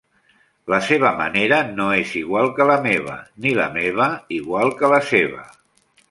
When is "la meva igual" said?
3.59-4.73